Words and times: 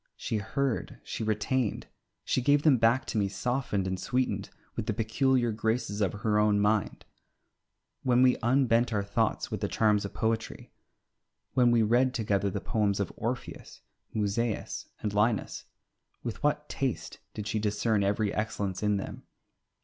She 0.15 0.37
heard, 0.37 0.99
she 1.03 1.23
retained, 1.23 1.85
she 2.25 2.41
gave 2.41 2.63
them 2.63 2.77
back 2.79 3.05
to 3.05 3.19
me 3.19 3.27
softened 3.29 3.85
and 3.85 3.99
sweetened 3.99 4.49
with 4.75 4.87
the 4.87 4.95
peculiar 4.95 5.51
graces 5.51 6.01
of 6.01 6.11
her 6.13 6.39
own 6.39 6.59
mind. 6.59 7.05
When 8.01 8.23
we 8.23 8.35
unbent 8.41 8.91
our 8.91 9.03
thoughts 9.03 9.51
with 9.51 9.61
the 9.61 9.67
charms 9.67 10.03
of 10.03 10.11
poetry, 10.15 10.71
when 11.53 11.69
we 11.69 11.83
read 11.83 12.15
together 12.15 12.49
the 12.49 12.59
poems 12.59 12.99
of 12.99 13.13
Orpheus, 13.15 13.81
Musaeus, 14.11 14.87
and 15.03 15.13
Linus, 15.13 15.65
with 16.23 16.41
what 16.41 16.67
taste 16.67 17.19
did 17.35 17.45
she 17.45 17.59
discern 17.59 18.03
every 18.03 18.33
excellence 18.33 18.81
in 18.81 18.97
them! 18.97 19.21